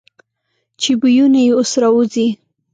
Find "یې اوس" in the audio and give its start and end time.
1.45-1.71